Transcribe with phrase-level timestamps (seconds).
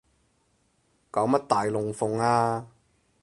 [1.11, 2.67] 搞乜大龍鳳啊